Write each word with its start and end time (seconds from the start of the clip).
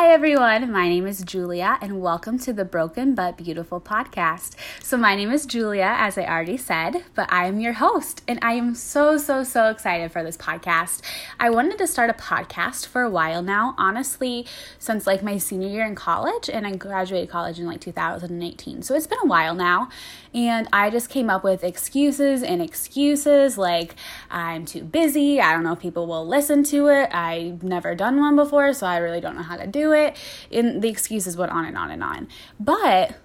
Hi, 0.00 0.14
everyone. 0.14 0.72
My 0.72 0.88
name 0.88 1.06
is 1.06 1.20
Julia, 1.20 1.76
and 1.82 2.00
welcome 2.00 2.38
to 2.38 2.54
the 2.54 2.64
Broken 2.64 3.14
But 3.14 3.36
Beautiful 3.36 3.82
podcast. 3.82 4.54
So, 4.82 4.96
my 4.96 5.14
name 5.14 5.30
is 5.30 5.44
Julia, 5.44 5.94
as 5.98 6.16
I 6.16 6.24
already 6.24 6.56
said, 6.56 7.04
but 7.14 7.30
I 7.30 7.46
am 7.46 7.60
your 7.60 7.74
host, 7.74 8.22
and 8.26 8.38
I 8.40 8.54
am 8.54 8.74
so, 8.74 9.18
so, 9.18 9.44
so 9.44 9.68
excited 9.68 10.10
for 10.10 10.22
this 10.22 10.38
podcast. 10.38 11.02
I 11.38 11.50
wanted 11.50 11.76
to 11.76 11.86
start 11.86 12.08
a 12.08 12.14
podcast 12.14 12.86
for 12.86 13.02
a 13.02 13.10
while 13.10 13.42
now, 13.42 13.74
honestly, 13.76 14.46
since 14.78 15.06
like 15.06 15.22
my 15.22 15.36
senior 15.36 15.68
year 15.68 15.84
in 15.84 15.94
college, 15.94 16.48
and 16.48 16.66
I 16.66 16.76
graduated 16.76 17.28
college 17.28 17.60
in 17.60 17.66
like 17.66 17.82
2018. 17.82 18.80
So, 18.80 18.94
it's 18.94 19.06
been 19.06 19.18
a 19.22 19.26
while 19.26 19.54
now, 19.54 19.90
and 20.32 20.66
I 20.72 20.88
just 20.88 21.10
came 21.10 21.28
up 21.28 21.44
with 21.44 21.62
excuses 21.62 22.42
and 22.42 22.62
excuses 22.62 23.58
like 23.58 23.96
I'm 24.30 24.64
too 24.64 24.82
busy, 24.82 25.42
I 25.42 25.52
don't 25.52 25.62
know 25.62 25.74
if 25.74 25.80
people 25.80 26.06
will 26.06 26.26
listen 26.26 26.64
to 26.64 26.88
it, 26.88 27.14
I've 27.14 27.62
never 27.62 27.94
done 27.94 28.18
one 28.18 28.34
before, 28.34 28.72
so 28.72 28.86
I 28.86 28.96
really 28.96 29.20
don't 29.20 29.36
know 29.36 29.42
how 29.42 29.58
to 29.58 29.66
do 29.66 29.89
it. 29.92 30.16
And 30.50 30.82
the 30.82 30.88
excuses 30.88 31.36
went 31.36 31.52
on 31.52 31.64
and 31.64 31.76
on 31.76 31.90
and 31.90 32.02
on. 32.02 32.28
But 32.58 33.16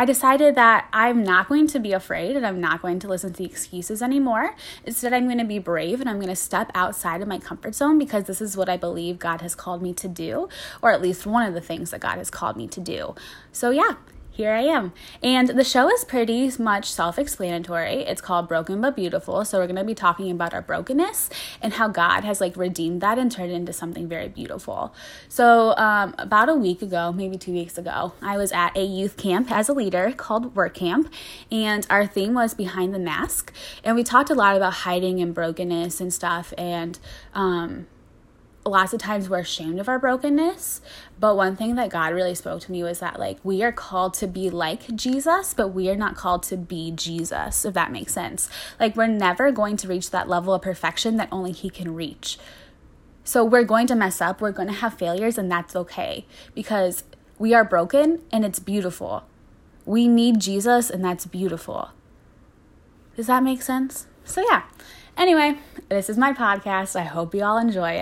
I 0.00 0.06
decided 0.06 0.54
that 0.54 0.88
I'm 0.94 1.22
not 1.22 1.50
going 1.50 1.66
to 1.66 1.78
be 1.78 1.92
afraid 1.92 2.34
and 2.34 2.46
I'm 2.46 2.58
not 2.58 2.80
going 2.80 3.00
to 3.00 3.06
listen 3.06 3.34
to 3.34 3.36
the 3.36 3.44
excuses 3.44 4.00
anymore. 4.00 4.56
Instead, 4.86 5.12
I'm 5.12 5.26
going 5.26 5.36
to 5.36 5.44
be 5.44 5.58
brave 5.58 6.00
and 6.00 6.08
I'm 6.08 6.16
going 6.16 6.28
to 6.28 6.36
step 6.36 6.70
outside 6.74 7.20
of 7.20 7.28
my 7.28 7.38
comfort 7.38 7.74
zone 7.74 7.98
because 7.98 8.24
this 8.24 8.40
is 8.40 8.56
what 8.56 8.70
I 8.70 8.78
believe 8.78 9.18
God 9.18 9.42
has 9.42 9.54
called 9.54 9.82
me 9.82 9.92
to 9.92 10.08
do, 10.08 10.48
or 10.80 10.90
at 10.90 11.02
least 11.02 11.26
one 11.26 11.46
of 11.46 11.52
the 11.52 11.60
things 11.60 11.90
that 11.90 12.00
God 12.00 12.16
has 12.16 12.30
called 12.30 12.56
me 12.56 12.66
to 12.68 12.80
do. 12.80 13.14
So, 13.52 13.68
yeah, 13.68 13.96
here 14.30 14.52
I 14.52 14.62
am. 14.62 14.92
And 15.22 15.48
the 15.48 15.64
show 15.64 15.90
is 15.90 16.04
pretty 16.04 16.50
much 16.58 16.90
self 16.90 17.18
explanatory. 17.18 18.02
It's 18.02 18.20
called 18.20 18.48
Broken 18.48 18.80
But 18.80 18.96
Beautiful. 18.96 19.44
So 19.44 19.58
we're 19.58 19.66
going 19.66 19.76
to 19.76 19.84
be 19.84 19.94
talking 19.94 20.30
about 20.30 20.54
our 20.54 20.62
brokenness 20.62 21.30
and 21.60 21.74
how 21.74 21.88
God 21.88 22.24
has 22.24 22.40
like 22.40 22.56
redeemed 22.56 23.00
that 23.00 23.18
and 23.18 23.30
turned 23.30 23.50
it 23.50 23.54
into 23.54 23.72
something 23.72 24.08
very 24.08 24.28
beautiful. 24.28 24.94
So, 25.28 25.76
um, 25.76 26.14
about 26.18 26.48
a 26.48 26.54
week 26.54 26.80
ago, 26.82 27.12
maybe 27.12 27.36
two 27.36 27.52
weeks 27.52 27.76
ago, 27.76 28.12
I 28.22 28.36
was 28.36 28.52
at 28.52 28.76
a 28.76 28.84
youth 28.84 29.16
camp 29.16 29.50
as 29.50 29.68
a 29.68 29.72
leader 29.72 30.12
called 30.16 30.54
Work 30.54 30.74
Camp. 30.74 31.12
And 31.50 31.86
our 31.90 32.06
theme 32.06 32.34
was 32.34 32.54
Behind 32.54 32.94
the 32.94 32.98
Mask. 32.98 33.52
And 33.84 33.96
we 33.96 34.04
talked 34.04 34.30
a 34.30 34.34
lot 34.34 34.56
about 34.56 34.72
hiding 34.72 35.20
and 35.20 35.34
brokenness 35.34 36.00
and 36.00 36.12
stuff. 36.12 36.54
And, 36.56 36.98
um, 37.34 37.86
lots 38.66 38.92
of 38.92 39.00
times 39.00 39.28
we're 39.28 39.38
ashamed 39.38 39.80
of 39.80 39.88
our 39.88 39.98
brokenness 39.98 40.82
but 41.18 41.34
one 41.34 41.56
thing 41.56 41.76
that 41.76 41.88
god 41.88 42.12
really 42.12 42.34
spoke 42.34 42.60
to 42.60 42.70
me 42.70 42.82
was 42.82 42.98
that 42.98 43.18
like 43.18 43.38
we 43.42 43.62
are 43.62 43.72
called 43.72 44.12
to 44.12 44.26
be 44.26 44.50
like 44.50 44.94
jesus 44.94 45.54
but 45.54 45.68
we 45.68 45.88
are 45.88 45.96
not 45.96 46.14
called 46.14 46.42
to 46.42 46.56
be 46.58 46.90
jesus 46.90 47.64
if 47.64 47.74
that 47.74 47.92
makes 47.92 48.12
sense. 48.12 48.48
Like 48.78 48.96
we're 48.96 49.06
never 49.06 49.50
going 49.50 49.76
to 49.78 49.88
reach 49.88 50.10
that 50.10 50.28
level 50.28 50.54
of 50.54 50.62
perfection 50.62 51.16
that 51.16 51.28
only 51.32 51.52
he 51.52 51.70
can 51.70 51.94
reach. 51.94 52.38
So 53.24 53.44
we're 53.44 53.64
going 53.64 53.86
to 53.88 53.94
mess 53.94 54.20
up 54.20 54.40
we're 54.40 54.52
going 54.52 54.68
to 54.68 54.74
have 54.74 54.94
failures 54.94 55.38
and 55.38 55.50
that's 55.50 55.76
okay 55.76 56.26
because 56.54 57.04
we 57.38 57.54
are 57.54 57.64
broken 57.64 58.22
and 58.32 58.44
it's 58.44 58.58
beautiful. 58.58 59.24
We 59.86 60.08
need 60.08 60.40
jesus 60.40 60.90
and 60.90 61.04
that's 61.04 61.26
beautiful. 61.26 61.90
Does 63.16 63.26
that 63.28 63.42
make 63.42 63.62
sense? 63.62 64.06
So 64.24 64.42
yeah. 64.42 64.64
Anyway, 65.16 65.58
this 65.88 66.08
is 66.08 66.16
my 66.16 66.32
podcast. 66.32 66.96
I 66.96 67.02
hope 67.02 67.34
you 67.34 67.42
all 67.42 67.58
enjoy 67.58 67.92
it. 67.92 68.00